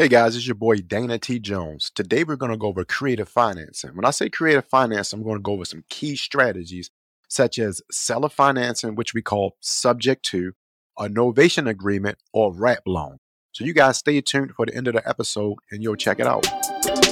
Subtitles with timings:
[0.00, 1.38] Hey guys, it's your boy Dana T.
[1.38, 1.92] Jones.
[1.94, 3.94] Today we're going to go over creative financing.
[3.94, 6.90] When I say creative finance, I'm going to go over some key strategies
[7.28, 10.54] such as seller financing, which we call subject to,
[10.98, 13.18] a novation agreement, or wrap loan.
[13.52, 16.26] So you guys stay tuned for the end of the episode and you'll check it
[16.26, 16.46] out.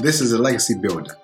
[0.00, 1.14] This is a legacy builder.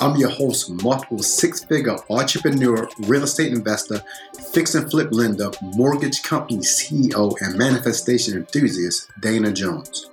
[0.00, 4.02] I'm your host, multiple six figure entrepreneur, real estate investor,
[4.54, 10.06] fix and flip lender, mortgage company CEO, and manifestation enthusiast, Dana Jones.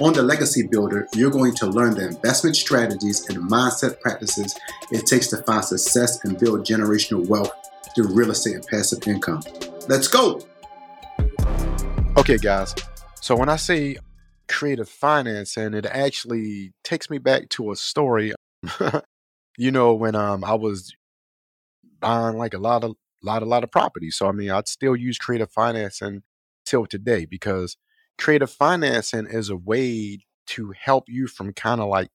[0.00, 4.58] On the Legacy Builder, you're going to learn the investment strategies and mindset practices
[4.90, 7.52] it takes to find success and build generational wealth
[7.94, 9.42] through real estate and passive income.
[9.88, 10.40] Let's go!
[12.16, 12.74] Okay, guys.
[13.20, 13.98] So when I say
[14.48, 18.32] creative financing, it actually takes me back to a story.
[19.58, 20.96] you know, when um I was
[22.00, 24.10] buying like a lot of lot a lot of property.
[24.10, 26.22] So I mean, I'd still use creative financing
[26.64, 27.76] till today because
[28.20, 32.08] creative financing is a way to help you from kind of like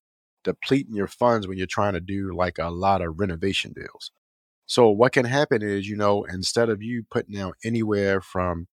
[0.44, 4.12] depleting your funds when you're trying to do like a lot of renovation deals.
[4.68, 8.68] So what can happen is, you know, instead of you putting down anywhere from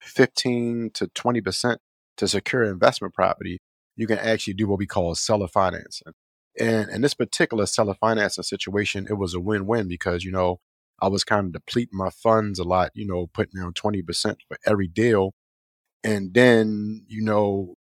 [0.00, 1.76] 15 to 20%
[2.16, 3.58] to secure investment property,
[3.96, 6.12] you can actually do what we call seller financing.
[6.58, 10.60] And in this particular seller financing situation, it was a win-win because, you know,
[11.00, 14.56] I was kind of depleting my funds a lot, you know, putting down 20% for
[14.64, 15.34] every deal
[16.04, 17.74] and then you know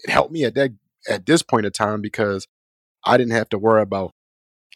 [0.00, 0.72] it helped me at that
[1.08, 2.46] at this point in time because
[3.04, 4.12] I didn't have to worry about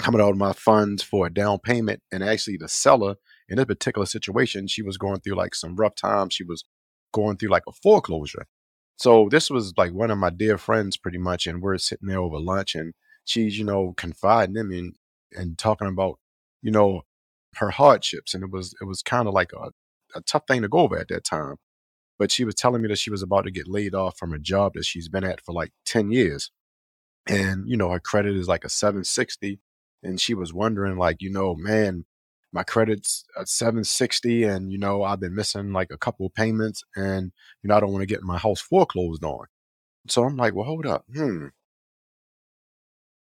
[0.01, 2.01] coming out of my funds for a down payment.
[2.13, 3.17] And actually, the seller
[3.49, 6.35] in this particular situation, she was going through like some rough times.
[6.35, 6.65] She was
[7.13, 8.47] going through like a foreclosure.
[8.97, 12.21] So this was like one of my dear friends, pretty much, and we're sitting there
[12.21, 12.95] over lunch, and
[13.25, 14.95] she's you know confiding in me and,
[15.33, 16.19] and talking about
[16.63, 17.03] you know
[17.57, 19.71] her hardships, and it was it was kind of like a,
[20.17, 21.57] a tough thing to go over at that time
[22.21, 24.39] but she was telling me that she was about to get laid off from a
[24.39, 26.51] job that she's been at for like 10 years.
[27.27, 29.59] And, you know, her credit is like a 760.
[30.03, 32.05] And she was wondering, like, you know, man,
[32.53, 36.85] my credit's at 760 and, you know, I've been missing like a couple of payments
[36.95, 37.33] and,
[37.63, 39.47] you know, I don't want to get my house foreclosed on.
[40.07, 41.07] So I'm like, well, hold up.
[41.15, 41.47] Hmm.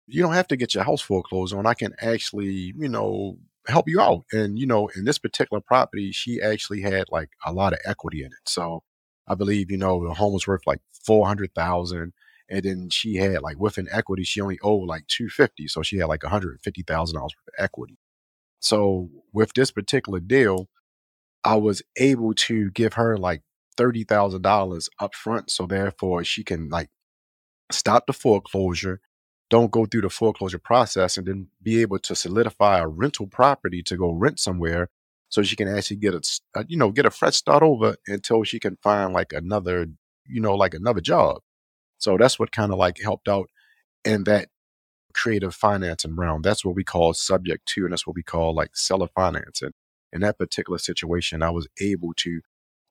[0.05, 1.65] You don't have to get your house foreclosed on.
[1.65, 4.25] I can actually, you know, help you out.
[4.31, 8.21] And, you know, in this particular property, she actually had like a lot of equity
[8.21, 8.47] in it.
[8.47, 8.83] So
[9.27, 12.13] I believe, you know, the home was worth like 400,000
[12.49, 15.67] and then she had like within equity, she only owed like 250.
[15.67, 17.97] So she had like $150,000 worth of equity.
[18.59, 20.67] So with this particular deal,
[21.43, 23.43] I was able to give her like
[23.77, 25.49] $30,000 up front.
[25.49, 26.89] So therefore she can like
[27.71, 29.01] stop the foreclosure
[29.51, 33.83] don't go through the foreclosure process and then be able to solidify a rental property
[33.83, 34.89] to go rent somewhere
[35.29, 36.21] so she can actually get a,
[36.55, 39.87] a uh, you know get a fresh start over until she can find like another
[40.27, 41.41] you know like another job.
[41.99, 43.49] So that's what kind of like helped out
[44.05, 44.49] in that
[45.13, 48.75] creative financing round that's what we call subject to and that's what we call like
[48.75, 49.71] seller financing.
[50.13, 52.41] In that particular situation i was able to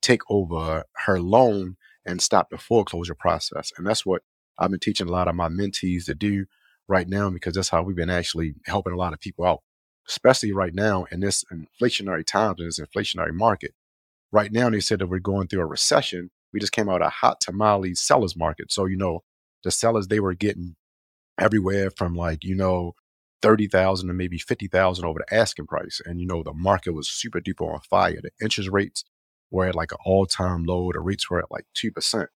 [0.03, 1.77] take over her loan
[2.07, 4.23] and stop the foreclosure process and that's what
[4.61, 6.47] I've been teaching a lot of my mentees to do
[6.87, 9.63] right now because that's how we've been actually helping a lot of people out,
[10.09, 13.73] especially right now in this inflationary times in this inflationary market.
[14.33, 16.31] Right now, they said that we're going through a recession.
[16.53, 18.71] We just came out of a hot tamale sellers market.
[18.71, 19.21] So, you know,
[19.65, 20.77] the sellers, they were getting
[21.39, 22.95] everywhere from like, you know,
[23.43, 26.01] 30,000 to maybe 50,000 over the asking price.
[26.05, 28.21] And, you know, the market was super duper on fire.
[28.23, 29.05] The interest rates
[29.51, 30.93] were at like an all time low.
[30.93, 32.27] The rates were at like 2%.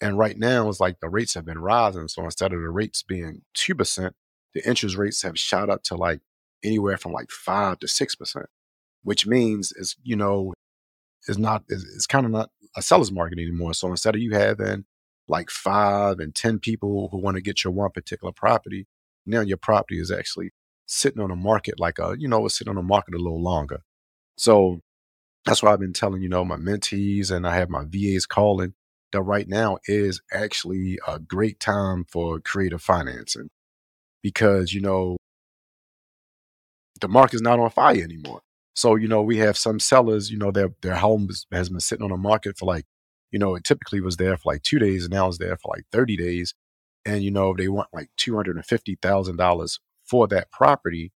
[0.00, 2.08] And right now, it's like the rates have been rising.
[2.08, 4.12] So instead of the rates being 2%,
[4.54, 6.20] the interest rates have shot up to like
[6.64, 8.44] anywhere from like 5 to 6%,
[9.02, 10.54] which means it's, you know,
[11.26, 13.74] it's not, is, it's kind of not a seller's market anymore.
[13.74, 14.84] So instead of you having
[15.26, 18.86] like five and 10 people who want to get your one particular property,
[19.26, 20.52] now your property is actually
[20.86, 23.42] sitting on the market like a, you know, it's sitting on the market a little
[23.42, 23.80] longer.
[24.36, 24.80] So
[25.44, 28.74] that's why I've been telling, you know, my mentees and I have my VAs calling
[29.12, 33.48] that right now is actually a great time for creative financing
[34.22, 35.16] because, you know,
[37.00, 38.40] the market's not on fire anymore.
[38.74, 42.04] So, you know, we have some sellers, you know, their their home has been sitting
[42.04, 42.86] on the market for like,
[43.30, 45.72] you know, it typically was there for like two days and now it's there for
[45.74, 46.54] like 30 days.
[47.04, 51.12] And, you know, if they want like $250,000 for that property,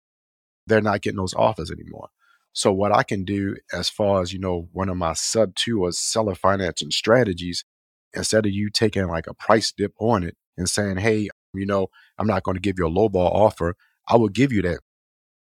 [0.67, 2.09] they're not getting those offers anymore.
[2.53, 5.83] So what I can do as far as, you know, one of my sub two
[5.83, 7.63] or seller financing strategies
[8.13, 11.87] instead of you taking like a price dip on it and saying, hey, you know,
[12.17, 13.75] I'm not going to give you a lowball offer.
[14.07, 14.79] I will give you that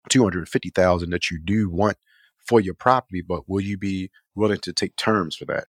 [0.09, 1.97] 250,000 that you do want
[2.37, 5.65] for your property, but will you be willing to take terms for that?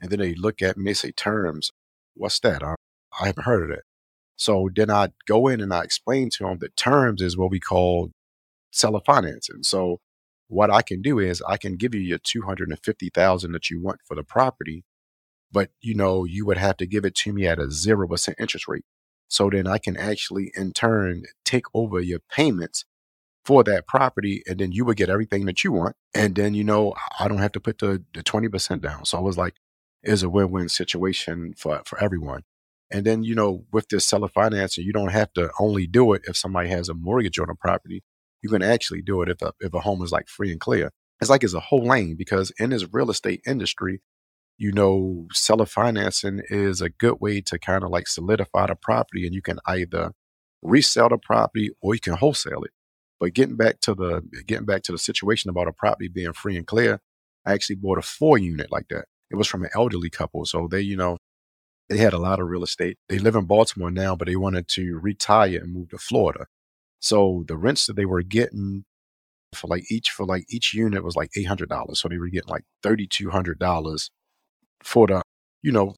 [0.00, 1.70] And then they look at me, they say, terms,
[2.14, 2.62] what's that?
[2.62, 2.74] I,
[3.20, 3.84] I haven't heard of that.
[4.36, 7.60] So then I go in and I explain to them that terms is what we
[7.60, 8.10] call
[8.70, 9.62] seller financing.
[9.62, 10.00] So
[10.48, 14.14] what I can do is I can give you your 250,000 that you want for
[14.14, 14.84] the property,
[15.52, 18.68] but you know, you would have to give it to me at a 0% interest
[18.68, 18.84] rate.
[19.28, 22.84] So then I can actually in turn take over your payments
[23.44, 25.94] for that property and then you would get everything that you want.
[26.14, 29.04] And then, you know, I don't have to put the, the 20% down.
[29.04, 29.54] So I was like,
[30.02, 32.42] it's a win-win situation for, for everyone.
[32.90, 36.22] And then, you know, with this seller financing, you don't have to only do it
[36.26, 38.02] if somebody has a mortgage on a property.
[38.42, 40.90] You can actually do it if a, if a home is like free and clear.
[41.20, 44.02] It's like it's a whole lane because in this real estate industry,
[44.58, 49.26] you know, seller financing is a good way to kind of like solidify the property
[49.26, 50.12] and you can either
[50.62, 52.70] resell the property or you can wholesale it.
[53.20, 56.56] But getting back to the getting back to the situation about a property being free
[56.56, 57.00] and clear,
[57.46, 59.06] I actually bought a four unit like that.
[59.30, 60.44] It was from an elderly couple.
[60.44, 61.18] So they, you know,
[61.88, 62.98] they had a lot of real estate.
[63.08, 66.46] They live in Baltimore now, but they wanted to retire and move to Florida.
[67.00, 68.84] So the rents that they were getting
[69.54, 72.00] for like each for like each unit was like eight hundred dollars.
[72.00, 74.10] So they were getting like thirty two hundred dollars
[74.82, 75.22] for the
[75.62, 75.94] you know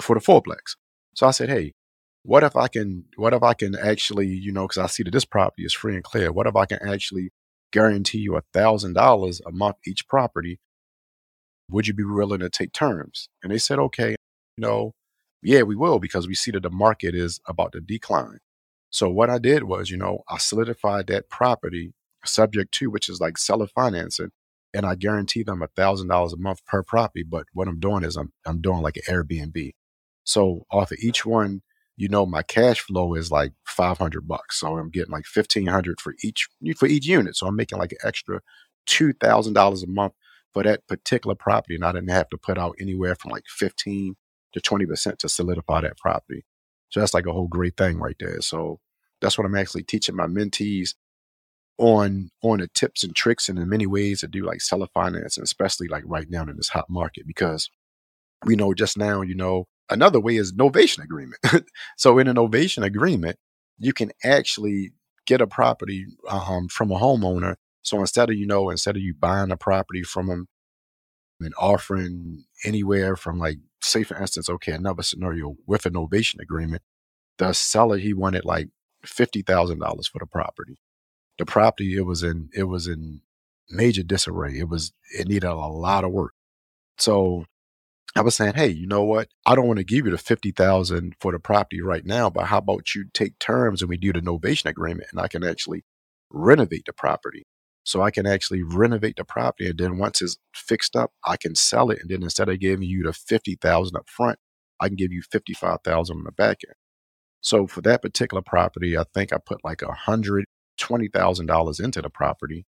[0.00, 0.76] for the fourplex.
[1.14, 1.72] So I said, hey,
[2.22, 5.12] what if I can what if I can actually you know because I see that
[5.12, 6.32] this property is free and clear.
[6.32, 7.30] What if I can actually
[7.72, 10.58] guarantee you a thousand dollars a month each property?
[11.70, 13.28] Would you be willing to take terms?
[13.42, 14.92] And they said, okay, you know,
[15.42, 18.38] yeah, we will because we see that the market is about to decline.
[18.90, 21.92] So what I did was, you know, I solidified that property
[22.24, 24.30] subject to which is like seller financing,
[24.74, 27.24] and I guarantee them a thousand dollars a month per property.
[27.24, 29.72] But what I'm doing is I'm I'm doing like an Airbnb.
[30.24, 31.62] So off of each one,
[31.96, 34.60] you know, my cash flow is like five hundred bucks.
[34.60, 36.48] So I'm getting like fifteen hundred for each
[36.78, 37.36] for each unit.
[37.36, 38.40] So I'm making like an extra
[38.86, 40.14] two thousand dollars a month
[40.54, 44.16] for that particular property, and I didn't have to put out anywhere from like fifteen
[44.54, 46.44] to 20% to solidify that property.
[46.90, 48.42] So that's like a whole great thing right there.
[48.42, 48.80] So
[49.22, 50.94] that's what I'm actually teaching my mentees
[51.78, 55.36] on on the tips and tricks and in many ways to do like seller finance,
[55.36, 57.70] and especially like right now in this hot market because
[58.44, 61.40] we know just now, you know, another way is novation agreement.
[61.96, 63.36] so in a novation agreement,
[63.78, 64.92] you can actually
[65.26, 67.56] get a property um, from a homeowner.
[67.82, 70.48] So instead of you know, instead of you buying a property from them
[71.40, 76.82] and offering anywhere from like say for instance, okay, another scenario with an novation agreement,
[77.38, 78.68] the seller he wanted like
[79.04, 80.78] fifty thousand dollars for the property.
[81.38, 83.22] The property it was in it was in
[83.70, 84.58] major disarray.
[84.58, 86.34] It was it needed a lot of work.
[86.98, 87.44] So
[88.16, 89.28] I was saying, hey, you know what?
[89.46, 92.46] I don't want to give you the fifty thousand for the property right now, but
[92.46, 95.84] how about you take terms and we do the novation agreement and I can actually
[96.30, 97.46] renovate the property.
[97.84, 101.54] So I can actually renovate the property, and then once it's fixed up, I can
[101.54, 102.00] sell it.
[102.00, 104.38] And then instead of giving you the fifty thousand up front,
[104.80, 106.74] I can give you fifty five thousand on the back end.
[107.40, 110.46] So for that particular property, I think I put like a hundred
[110.78, 112.66] twenty thousand dollars into the property.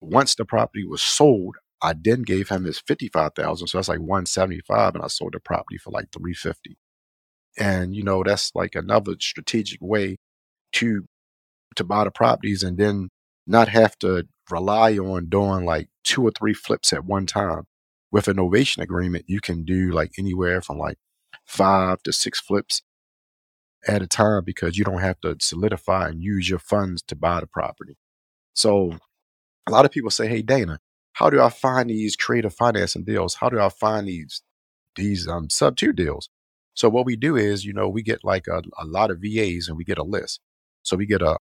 [0.00, 3.88] Once the property was sold, I then gave him his fifty five thousand, so that's
[3.88, 6.78] like one seventy five, and I sold the property for like three fifty.
[7.58, 10.18] And you know that's like another strategic way
[10.74, 11.06] to
[11.76, 13.10] to buy the properties, and then
[13.46, 17.64] not have to rely on doing like two or three flips at one time.
[18.10, 20.98] With an novation agreement, you can do like anywhere from like
[21.46, 22.82] five to six flips
[23.88, 27.40] at a time because you don't have to solidify and use your funds to buy
[27.40, 27.96] the property.
[28.54, 28.98] So
[29.68, 30.80] a lot of people say, Hey Dana,
[31.14, 33.36] how do I find these creative financing deals?
[33.36, 34.42] How do I find these
[34.96, 36.28] these um sub two deals?
[36.74, 39.68] So what we do is, you know, we get like a, a lot of VAs
[39.68, 40.40] and we get a list.
[40.82, 41.38] So we get a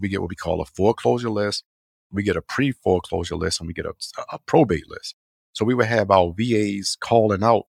[0.00, 1.64] we get what we call a foreclosure list,
[2.12, 3.94] we get a pre foreclosure list, and we get a,
[4.32, 5.14] a probate list.
[5.52, 7.66] So we would have our VAs calling out,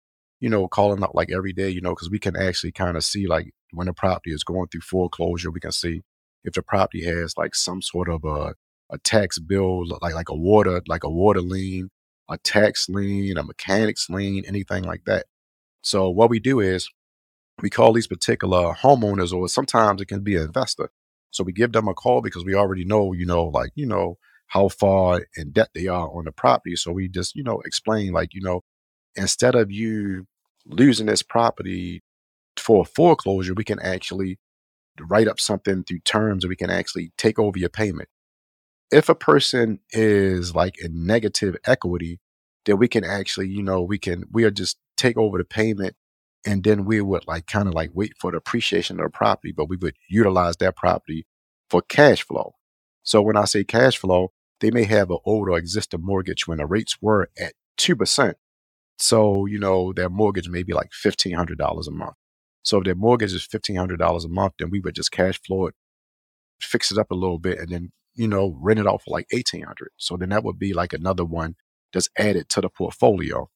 [0.47, 3.03] you know, calling up like every day, you know, because we can actually kind of
[3.03, 6.03] see like when a property is going through foreclosure, we can see
[6.45, 8.55] if the property has like some sort of a,
[8.89, 11.91] a tax bill, like like a water, like a water lien,
[12.31, 15.27] a tax lien, a mechanics lien, anything like that.
[15.83, 16.89] So what we do is
[17.61, 20.91] we call these particular homeowners, or sometimes it can be an investor.
[21.33, 24.17] So we give them a call because we already know, you know, like, you know,
[24.47, 26.77] how far in debt they are on the property.
[26.77, 28.61] So we just, you know, explain like, you know,
[29.17, 30.29] instead of you
[30.69, 32.03] losing this property
[32.57, 34.39] for foreclosure, we can actually
[35.01, 38.09] write up something through terms and we can actually take over your payment.
[38.91, 42.21] If a person is like in negative equity,
[42.65, 45.95] then we can actually, you know, we can, we'll just take over the payment
[46.47, 49.53] and then we would like kind of like wait for the appreciation of the property,
[49.53, 51.27] but we would utilize that property
[51.69, 52.55] for cash flow.
[53.03, 56.67] So when I say cash flow, they may have an older existing mortgage when the
[56.67, 58.35] rates were at 2%.
[58.99, 62.15] So, you know, their mortgage may be like $1,500 a month.
[62.67, 65.41] So if their mortgage is fifteen hundred dollars a month, then we would just cash
[65.41, 65.75] flow it,
[66.61, 69.27] fix it up a little bit, and then you know rent it out for like
[69.33, 69.91] eighteen hundred.
[69.99, 71.55] So then that would be like another one
[71.93, 73.49] that's added to the portfolio.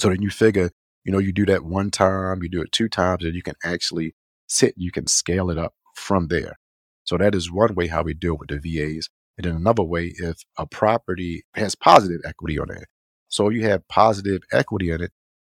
[0.00, 0.70] So then you figure,
[1.04, 3.54] you know, you do that one time, you do it two times, and you can
[3.64, 4.14] actually
[4.48, 6.56] sit, you can scale it up from there.
[7.04, 9.08] So that is one way how we deal with the VAs.
[9.38, 12.86] And then another way, if a property has positive equity on it.
[13.30, 15.12] So you have positive equity in it,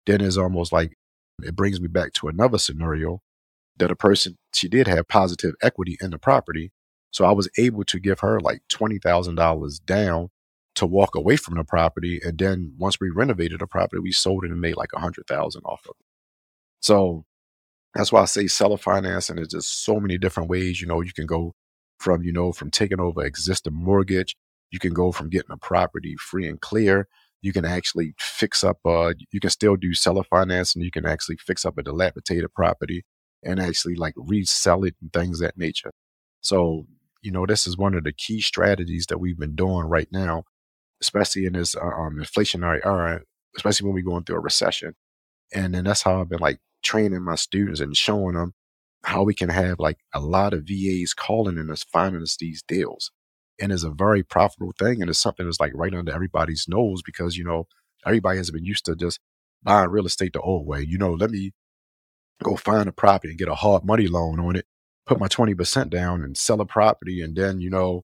[0.08, 0.96] then it's almost like
[1.44, 3.22] it brings me back to another scenario
[3.78, 6.72] that a person, she did have positive equity in the property.
[7.12, 10.30] So I was able to give her like $20,000 down
[10.76, 12.22] to walk away from the property.
[12.24, 15.28] And then once we renovated the property, we sold it and made like a hundred
[15.28, 16.06] thousand off of it.
[16.82, 17.26] So
[17.94, 20.82] that's why I say seller financing is just so many different ways.
[20.82, 21.54] You know, you can go
[22.00, 24.36] from, you know, from taking over existing mortgage.
[24.72, 27.08] You can go from getting a property free and clear.
[27.46, 30.82] You can actually fix up, uh, you can still do seller financing.
[30.82, 33.04] You can actually fix up a dilapidated property
[33.44, 35.92] and actually like resell it and things that nature.
[36.42, 36.88] So,
[37.22, 40.46] you know, this is one of the key strategies that we've been doing right now,
[41.02, 43.22] especially in this uh, um, inflationary era,
[43.56, 44.96] especially when we're going through a recession.
[45.54, 48.54] And then that's how I've been like training my students and showing them
[49.04, 52.64] how we can have like a lot of VAs calling in us, finding us these
[52.68, 53.12] deals.
[53.60, 55.02] And it's a very profitable thing.
[55.02, 57.68] And it's something that's like right under everybody's nose because, you know,
[58.06, 59.20] everybody has been used to just
[59.64, 60.82] buying real estate the old way.
[60.88, 61.52] You know, let me
[62.44, 64.66] go find a property and get a hard money loan on it,
[65.06, 67.22] put my 20% down and sell a property.
[67.22, 68.04] And then, you know,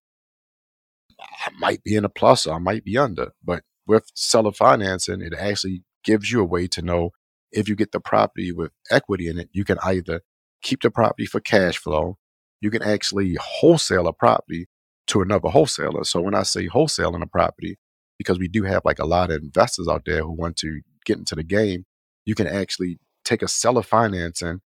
[1.20, 3.32] I might be in a plus or I might be under.
[3.44, 7.12] But with seller financing, it actually gives you a way to know
[7.52, 10.22] if you get the property with equity in it, you can either
[10.62, 12.18] keep the property for cash flow,
[12.62, 14.68] you can actually wholesale a property
[15.12, 16.06] to another wholesaler.
[16.06, 17.78] So when I say wholesaling a property,
[18.18, 21.18] because we do have like a lot of investors out there who want to get
[21.18, 21.86] into the game,
[22.26, 24.62] you can actually take a seller financing.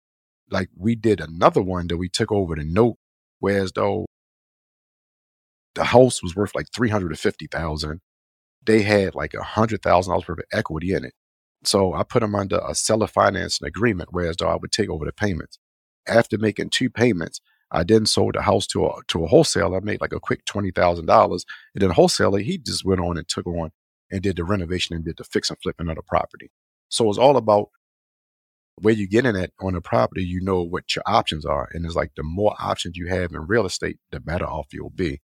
[0.50, 2.96] Like we did another one that we took over the note,
[3.38, 4.06] whereas though
[5.76, 8.00] the house was worth like three hundred and fifty thousand,
[8.66, 11.14] they had like a hundred thousand dollars worth of equity in it.
[11.62, 15.04] So I put them under a seller financing agreement, whereas though I would take over
[15.04, 15.61] the payments.
[16.08, 17.40] After making two payments,
[17.73, 19.79] I then sold the house to a to a wholesaler.
[19.79, 23.00] I made like a quick twenty thousand dollars, and then the wholesaler he just went
[23.00, 23.71] on and took on
[24.11, 26.50] and did the renovation and did the fix and flipping of the property.
[26.91, 27.71] So it's all about
[28.81, 30.25] where you get in at on the property.
[30.25, 33.47] You know what your options are, and it's like the more options you have in
[33.47, 35.21] real estate, the better off you'll be.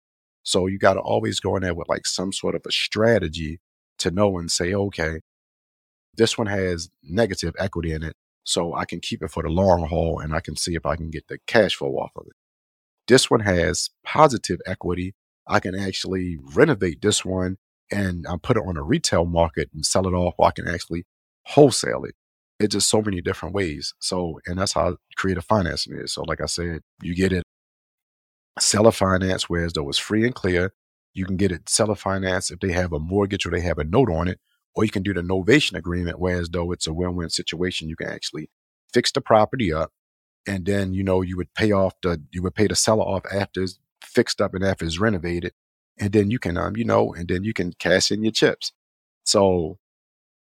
[0.44, 3.60] So you got to always go in there with like some sort of a strategy
[4.00, 5.22] to know and say, okay,
[6.16, 9.88] this one has negative equity in it, so I can keep it for the long
[9.88, 12.34] haul and I can see if I can get the cash flow off of it.
[13.08, 15.16] This one has positive equity.
[15.48, 17.58] I can actually renovate this one
[17.92, 20.68] and I put it on a retail market and sell it off, or I can
[20.68, 21.06] actually
[21.48, 22.16] wholesale it.
[22.60, 23.94] It's just so many different ways.
[24.00, 26.14] So, and that's how creative financing is.
[26.14, 27.44] So, like I said, you get it
[28.60, 30.74] seller finance, whereas though it's free and clear.
[31.14, 33.84] You can get it seller finance if they have a mortgage or they have a
[33.84, 34.40] note on it,
[34.76, 38.08] or you can do the novation agreement, whereas though it's a win-win situation, you can
[38.10, 38.50] actually
[38.94, 39.92] fix the property up,
[40.48, 43.24] and then you know you would pay off the you would pay the seller off
[43.34, 45.54] after it's fixed up and after it's renovated,
[46.00, 48.72] and then you can um you know and then you can cash in your chips.
[49.26, 49.80] So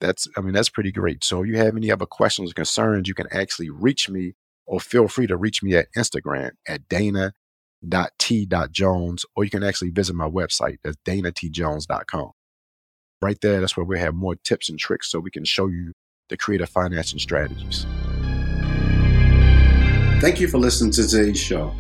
[0.02, 1.24] that's I mean that's pretty great.
[1.24, 4.34] So if you have any other questions or concerns, you can actually reach me
[4.66, 7.36] or feel free to reach me at Instagram at dana.t.jones,
[9.36, 10.78] or you can actually visit my website.
[10.84, 12.32] That's danatjones.com
[13.22, 15.94] right there, that's where we have more tips and tricks so we can show you
[16.30, 17.86] the creative financing strategies.
[20.22, 21.74] Thank you for listening to today's show.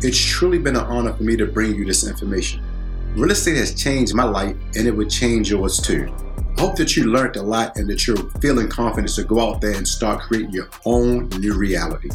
[0.00, 2.62] It's truly been an honor for me to bring you this information.
[3.14, 6.12] Real estate has changed my life and it would change yours too.
[6.56, 9.60] I hope that you learned a lot and that you're feeling confident to go out
[9.60, 12.10] there and start creating your own new reality.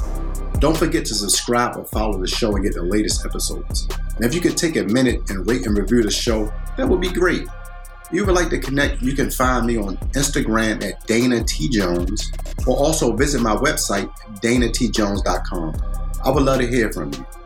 [0.59, 3.87] Don't forget to subscribe or follow the show and get the latest episodes.
[4.15, 6.99] And if you could take a minute and rate and review the show, that would
[6.99, 7.47] be great
[8.11, 11.69] you would like to connect, you can find me on Instagram at Dana T.
[11.69, 12.31] Jones
[12.65, 14.09] or also visit my website,
[14.41, 15.75] danatjones.com.
[16.23, 17.38] I would love to hear from you.